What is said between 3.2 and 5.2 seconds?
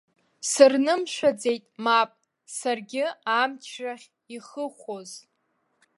амчрахь ихыхәоз.